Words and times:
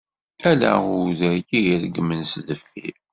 Ala 0.49 0.71
uday 1.03 1.37
i 1.57 1.59
yeregmen 1.65 2.21
s 2.31 2.33
deffir. 2.47 2.95